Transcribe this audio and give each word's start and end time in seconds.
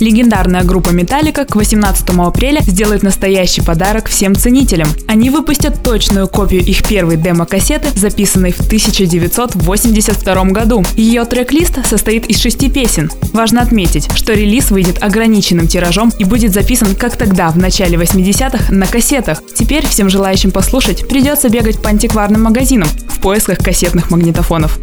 Легендарная 0.00 0.64
группа 0.64 0.90
Металлика 0.90 1.44
к 1.44 1.56
18 1.56 2.08
апреля 2.10 2.60
сделает 2.62 3.02
настоящий 3.02 3.62
подарок 3.62 4.08
всем 4.08 4.34
ценителям. 4.34 4.88
Они 5.06 5.30
выпустят 5.30 5.82
точную 5.82 6.28
копию 6.28 6.62
их 6.62 6.86
первой 6.86 7.16
демо-кассеты, 7.16 7.88
записанной 7.96 8.52
в 8.52 8.60
1982 8.60 10.44
году. 10.46 10.84
Ее 10.96 11.24
трек-лист 11.24 11.86
состоит 11.86 12.26
из 12.26 12.40
шести 12.40 12.70
песен. 12.70 13.10
Важно 13.32 13.62
отметить, 13.62 14.08
что 14.14 14.32
релиз 14.32 14.70
выйдет 14.70 15.02
ограниченным 15.02 15.68
тиражом 15.68 16.12
и 16.18 16.24
будет 16.24 16.52
записан, 16.52 16.94
как 16.94 17.16
тогда, 17.16 17.50
в 17.50 17.58
начале 17.58 17.96
80-х, 17.96 18.72
на 18.72 18.86
кассетах. 18.86 19.42
Теперь 19.54 19.86
всем 19.86 20.08
желающим 20.10 20.50
послушать 20.50 21.08
придется 21.08 21.48
бегать 21.48 21.80
по 21.80 21.88
антикварным 21.88 22.42
магазинам 22.42 22.88
в 23.08 23.20
поисках 23.20 23.58
кассетных 23.58 24.10
магнитофонов. 24.10 24.78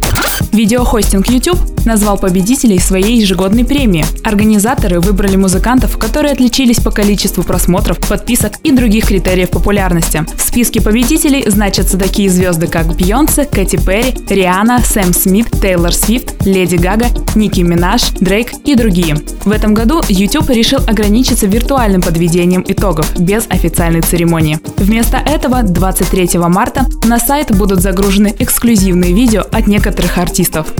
Видеохостинг 0.52 1.28
YouTube 1.28 1.58
назвал 1.84 2.18
победителей 2.18 2.78
своей 2.78 3.20
ежегодной 3.20 3.64
премии. 3.64 4.04
Организаторы 4.24 5.00
выбрали 5.00 5.36
музыкантов, 5.36 5.98
которые 5.98 6.32
отличились 6.32 6.80
по 6.80 6.90
количеству 6.90 7.42
просмотров, 7.42 7.98
подписок 7.98 8.52
и 8.62 8.72
других 8.72 9.06
критериев 9.06 9.50
популярности. 9.50 10.24
В 10.36 10.42
списке 10.42 10.80
победителей 10.80 11.44
значатся 11.48 11.98
такие 11.98 12.30
звезды, 12.30 12.66
как 12.66 12.94
Бейонсе, 12.94 13.44
Кэти 13.44 13.76
Перри, 13.76 14.14
Риана, 14.28 14.80
Сэм 14.80 15.12
Смит, 15.12 15.50
Тейлор 15.60 15.92
Свифт, 15.92 16.41
Леди 16.44 16.76
Гага, 16.76 17.06
Ники 17.34 17.60
Минаж, 17.60 18.10
Дрейк 18.20 18.52
и 18.64 18.74
другие. 18.74 19.16
В 19.44 19.50
этом 19.50 19.74
году 19.74 20.02
YouTube 20.08 20.50
решил 20.50 20.80
ограничиться 20.86 21.46
виртуальным 21.46 22.02
подведением 22.02 22.64
итогов, 22.66 23.18
без 23.18 23.46
официальной 23.48 24.02
церемонии. 24.02 24.58
Вместо 24.76 25.16
этого 25.16 25.62
23 25.62 26.38
марта 26.48 26.86
на 27.04 27.18
сайт 27.18 27.56
будут 27.56 27.80
загружены 27.80 28.34
эксклюзивные 28.38 29.12
видео 29.12 29.42
от 29.52 29.66
некоторых 29.66 30.18
артистов. 30.18 30.72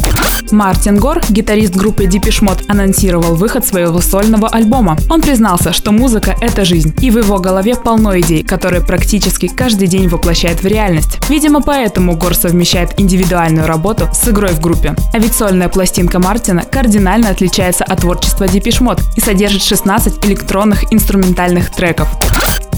Мартин 0.50 0.98
Гор, 0.98 1.20
гитарист 1.30 1.74
группы 1.74 2.04
Depeche 2.04 2.42
Mode, 2.42 2.64
анонсировал 2.68 3.34
выход 3.36 3.64
своего 3.64 4.00
сольного 4.00 4.48
альбома. 4.48 4.98
Он 5.08 5.22
признался, 5.22 5.72
что 5.72 5.92
музыка— 5.92 6.36
это 6.40 6.64
жизнь, 6.64 6.94
и 7.00 7.10
в 7.10 7.18
его 7.18 7.38
голове 7.38 7.74
полно 7.74 8.18
идей, 8.20 8.42
которые 8.42 8.84
практически 8.84 9.48
каждый 9.48 9.88
день 9.88 10.08
воплощает 10.08 10.62
в 10.62 10.66
реальность. 10.66 11.18
Видимо, 11.28 11.62
поэтому 11.62 12.16
Гор 12.16 12.34
совмещает 12.34 13.00
индивидуальную 13.00 13.66
работу 13.66 14.08
с 14.12 14.28
игрой 14.28 14.50
в 14.50 14.60
группе. 14.60 14.94
А 15.12 15.18
ведь 15.18 15.34
сольная 15.52 15.68
пластинка 15.68 16.18
Мартина 16.18 16.62
кардинально 16.62 17.28
отличается 17.28 17.84
от 17.84 18.00
творчества 18.00 18.44
Depeche 18.44 18.80
Mode 18.80 19.02
и 19.16 19.20
содержит 19.20 19.62
16 19.62 20.24
электронных 20.24 20.90
инструментальных 20.90 21.70
треков. 21.70 22.08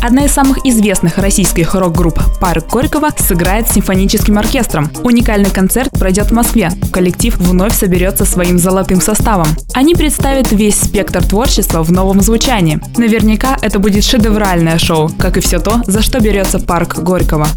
Одна 0.05 0.27
из 0.27 0.33
самых 0.33 0.67
известных 0.67 1.17
российских 1.17 1.75
рок-групп 1.75 2.21
«Парк 2.39 2.67
Горького» 2.71 3.09
сыграет 3.17 3.69
с 3.69 3.73
симфоническим 3.73 4.37
оркестром. 4.37 4.91
Уникальный 5.03 5.49
концерт 5.49 5.91
пройдет 5.99 6.27
в 6.27 6.35
Москве. 6.35 6.71
Коллектив 6.93 7.35
вновь 7.39 7.75
соберется 7.75 8.27
своим 8.27 8.59
золотым 8.59 9.01
составом. 9.01 9.47
Они 9.73 9.95
представят 9.95 10.53
весь 10.53 10.79
спектр 10.79 11.25
творчества 11.25 11.83
в 11.83 11.91
новом 11.91 12.21
звучании. 12.21 12.81
Наверняка 12.99 13.57
это 13.63 13.79
будет 13.79 14.05
шедевральное 14.05 14.77
шоу, 14.77 15.11
как 15.19 15.39
и 15.39 15.41
все 15.41 15.59
то, 15.59 15.81
за 15.87 16.03
что 16.03 16.21
берется 16.21 16.59
Парк 16.59 16.99
Горького. 16.99 17.49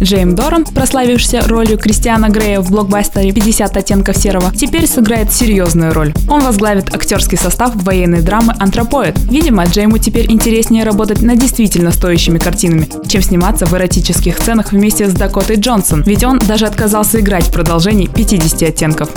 Джейм 0.00 0.34
Доран, 0.34 0.64
прославившийся 0.64 1.46
ролью 1.46 1.76
Кристиана 1.76 2.30
Грея 2.30 2.60
в 2.60 2.70
блокбастере 2.70 3.28
«50 3.28 3.76
оттенков 3.76 4.16
серого», 4.16 4.50
теперь 4.56 4.86
сыграет 4.86 5.34
серьезную 5.34 5.92
роль. 5.92 6.14
Он 6.28 6.42
возглавит 6.42 6.94
актерский 6.94 7.36
состав 7.36 7.74
военной 7.74 8.22
драмы 8.22 8.54
«Антропоид». 8.58 9.18
Видимо, 9.18 9.66
Джейму 9.66 9.98
теперь 9.98 10.32
интереснее 10.32 10.84
работать 10.84 11.20
на 11.20 11.36
действительно 11.36 11.89
стоящими 11.92 12.38
картинами, 12.38 12.88
чем 13.08 13.22
сниматься 13.22 13.66
в 13.66 13.74
эротических 13.74 14.38
сценах 14.38 14.72
вместе 14.72 15.08
с 15.08 15.12
Дакотой 15.12 15.56
Джонсон, 15.56 16.02
ведь 16.02 16.24
он 16.24 16.38
даже 16.38 16.66
отказался 16.66 17.20
играть 17.20 17.44
в 17.44 17.52
продолжении 17.52 18.06
50 18.06 18.62
оттенков. 18.62 19.10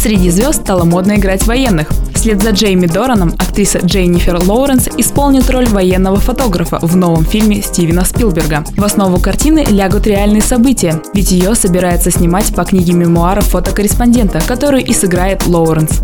Среди 0.00 0.30
звезд 0.30 0.62
стало 0.62 0.84
модно 0.84 1.16
играть 1.16 1.46
военных. 1.46 1.88
Вслед 2.20 2.42
за 2.42 2.50
Джейми 2.50 2.84
Дораном 2.84 3.32
актриса 3.38 3.78
Дженнифер 3.78 4.42
Лоуренс 4.46 4.90
исполнит 4.98 5.48
роль 5.48 5.66
военного 5.66 6.16
фотографа 6.16 6.78
в 6.82 6.94
новом 6.94 7.24
фильме 7.24 7.62
Стивена 7.62 8.04
Спилберга. 8.04 8.62
В 8.76 8.84
основу 8.84 9.18
картины 9.18 9.64
лягут 9.66 10.06
реальные 10.06 10.42
события, 10.42 11.00
ведь 11.14 11.30
ее 11.30 11.54
собирается 11.54 12.10
снимать 12.10 12.54
по 12.54 12.64
книге 12.64 12.92
мемуаров 12.92 13.46
фотокорреспондента, 13.46 14.42
которую 14.46 14.84
и 14.84 14.92
сыграет 14.92 15.46
Лоуренс. 15.46 16.02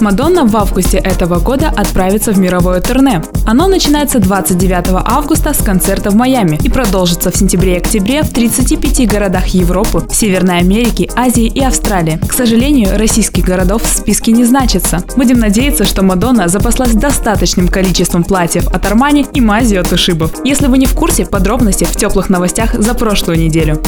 Мадонна 0.00 0.44
в 0.44 0.54
августе 0.56 0.98
этого 0.98 1.38
года 1.38 1.72
отправится 1.74 2.32
в 2.32 2.38
мировое 2.38 2.80
турне. 2.80 3.22
Оно 3.46 3.66
начинается 3.68 4.18
29 4.18 5.02
августа 5.06 5.54
с 5.54 5.62
концерта 5.62 6.10
в 6.10 6.14
Майами 6.14 6.58
и 6.62 6.68
продолжится 6.68 7.30
в 7.30 7.36
сентябре 7.36 7.74
и 7.74 7.78
октябре 7.78 8.22
в 8.22 8.30
35 8.30 9.08
городах 9.08 9.46
Европы, 9.48 10.06
Северной 10.12 10.58
Америки, 10.58 11.10
Азии 11.16 11.46
и 11.46 11.62
Австралии. 11.62 12.18
К 12.26 12.32
сожалению, 12.32 12.98
российских 12.98 13.44
городов 13.44 13.82
в 13.82 13.96
списке 13.96 14.32
не 14.32 14.44
значится. 14.44 15.02
Будем 15.16 15.38
надеяться, 15.38 15.53
что 15.54 16.02
Мадонна 16.02 16.48
запаслась 16.48 16.94
достаточным 16.94 17.68
количеством 17.68 18.24
платьев 18.24 18.66
от 18.66 18.84
Армани 18.86 19.24
и 19.34 19.40
мази 19.40 19.76
от 19.76 19.92
Ушибов. 19.92 20.32
Если 20.44 20.66
вы 20.66 20.78
не 20.78 20.86
в 20.86 20.94
курсе, 20.94 21.26
подробности 21.26 21.84
в 21.84 21.94
теплых 21.94 22.28
новостях 22.28 22.74
за 22.74 22.92
прошлую 22.94 23.38
неделю. 23.38 23.80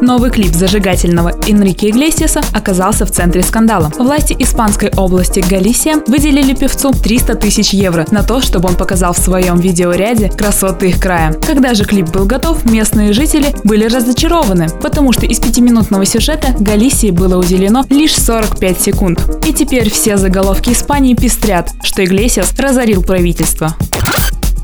Новый 0.00 0.30
клип 0.30 0.52
зажигательного 0.54 1.32
Энрике 1.46 1.90
Иглесиаса 1.90 2.40
оказался 2.54 3.04
в 3.04 3.10
центре 3.10 3.42
скандала. 3.42 3.92
Власти 3.98 4.34
испанской 4.38 4.90
области 4.96 5.40
Галисия 5.40 6.02
выделили 6.06 6.54
певцу 6.54 6.92
300 6.92 7.34
тысяч 7.34 7.74
евро 7.74 8.06
на 8.10 8.22
то, 8.22 8.40
чтобы 8.40 8.70
он 8.70 8.74
показал 8.74 9.12
в 9.12 9.18
своем 9.18 9.60
видеоряде 9.60 10.30
красоты 10.30 10.88
их 10.88 10.98
края. 10.98 11.34
Когда 11.46 11.74
же 11.74 11.84
клип 11.84 12.08
был 12.08 12.24
готов, 12.24 12.64
местные 12.64 13.12
жители 13.12 13.54
были 13.64 13.84
разочарованы, 13.84 14.68
потому 14.82 15.12
что 15.12 15.26
из 15.26 15.38
пятиминутного 15.38 16.06
сюжета 16.06 16.48
Галисии 16.58 17.10
было 17.10 17.36
уделено 17.36 17.84
лишь 17.90 18.16
45 18.16 18.80
секунд. 18.80 19.20
И 19.46 19.52
теперь 19.52 19.90
все 19.90 20.16
заголовки 20.16 20.70
Испании 20.70 21.01
пестрят, 21.16 21.70
что 21.82 22.04
Иглесиас 22.04 22.54
разорил 22.58 23.02
правительство. 23.02 23.76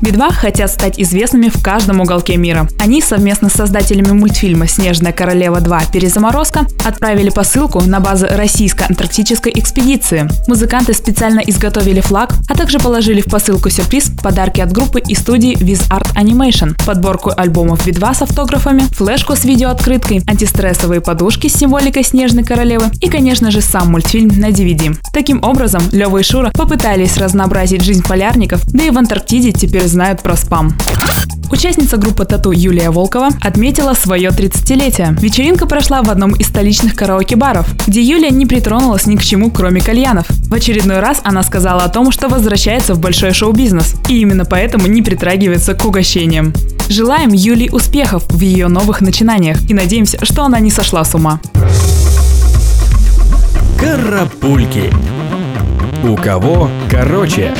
Би-2 0.01 0.33
хотят 0.33 0.71
стать 0.71 0.99
известными 0.99 1.49
в 1.49 1.61
каждом 1.61 1.99
уголке 1.99 2.37
мира. 2.37 2.67
Они 2.79 3.01
совместно 3.01 3.49
с 3.49 3.53
создателями 3.53 4.11
мультфильма 4.11 4.67
«Снежная 4.67 5.11
королева 5.11 5.59
2. 5.59 5.81
Перезаморозка» 5.91 6.65
отправили 6.85 7.29
посылку 7.29 7.81
на 7.81 7.99
базы 7.99 8.27
российской 8.27 8.87
антарктической 8.87 9.51
экспедиции. 9.55 10.29
Музыканты 10.47 10.93
специально 10.93 11.41
изготовили 11.41 11.99
флаг, 11.99 12.33
а 12.47 12.55
также 12.55 12.79
положили 12.79 13.21
в 13.21 13.25
посылку 13.25 13.69
сюрприз 13.69 14.11
подарки 14.23 14.61
от 14.61 14.71
группы 14.71 15.01
и 15.01 15.15
студии 15.15 15.57
With 15.57 15.89
Art 15.89 16.15
Animation, 16.15 16.75
подборку 16.85 17.31
альбомов 17.35 17.85
Би-2 17.85 18.15
с 18.15 18.21
автографами, 18.21 18.83
флешку 18.93 19.35
с 19.35 19.43
видеооткрыткой, 19.43 20.21
антистрессовые 20.27 21.01
подушки 21.01 21.47
с 21.47 21.53
символикой 21.53 22.03
Снежной 22.03 22.43
королевы 22.43 22.85
и, 23.01 23.09
конечно 23.09 23.51
же, 23.51 23.61
сам 23.61 23.91
мультфильм 23.91 24.29
на 24.39 24.49
DVD. 24.49 24.97
Таким 25.13 25.43
образом, 25.43 25.81
Лева 25.91 26.19
и 26.19 26.23
Шура 26.23 26.51
попытались 26.53 27.17
разнообразить 27.17 27.83
жизнь 27.83 28.03
полярников, 28.07 28.65
да 28.67 28.83
и 28.85 28.91
в 28.91 28.97
Антарктиде 28.97 29.51
теперь 29.51 29.88
знают 29.89 30.21
про 30.21 30.37
спам. 30.37 30.73
Участница 31.51 31.97
группы 31.97 32.25
Тату 32.25 32.51
Юлия 32.51 32.91
Волкова 32.91 33.29
отметила 33.41 33.93
свое 33.93 34.29
30-летие. 34.29 35.19
Вечеринка 35.19 35.65
прошла 35.65 36.03
в 36.03 36.09
одном 36.09 36.33
из 36.33 36.47
столичных 36.47 36.95
караоке-баров, 36.95 37.67
где 37.87 38.01
Юлия 38.01 38.29
не 38.29 38.45
притронулась 38.45 39.07
ни 39.07 39.15
к 39.15 39.23
чему, 39.23 39.49
кроме 39.49 39.81
кальянов. 39.81 40.27
В 40.29 40.53
очередной 40.53 40.99
раз 40.99 41.21
она 41.23 41.41
сказала 41.41 41.83
о 41.83 41.89
том, 41.89 42.11
что 42.11 42.29
возвращается 42.29 42.93
в 42.93 42.99
большой 42.99 43.33
шоу-бизнес, 43.33 43.95
и 44.07 44.21
именно 44.21 44.45
поэтому 44.45 44.87
не 44.87 45.01
притрагивается 45.01 45.73
к 45.73 45.83
угощениям. 45.85 46.53
Желаем 46.87 47.33
Юлии 47.33 47.69
успехов 47.69 48.23
в 48.29 48.39
ее 48.39 48.67
новых 48.67 49.01
начинаниях 49.01 49.57
и 49.69 49.73
надеемся, 49.73 50.23
что 50.23 50.43
она 50.43 50.59
не 50.59 50.69
сошла 50.69 51.03
с 51.03 51.15
ума. 51.15 51.39
Карапульки 53.79 54.91
У 56.03 56.15
кого 56.15 56.69
короче 56.89 57.53